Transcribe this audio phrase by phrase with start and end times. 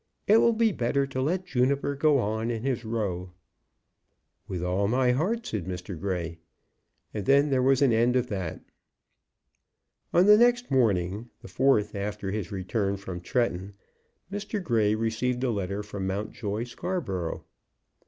[0.25, 3.33] It will be better to let Juniper go on in his row."
[4.47, 5.95] "With all my heart," said Mr.
[5.99, 6.39] Grey.
[7.13, 8.61] And then there was an end of that.
[10.11, 13.75] On the next morning, the fourth after his return from Tretton,
[14.31, 14.59] Mr.
[14.63, 17.45] Grey received a letter from Mountjoy Scarborough.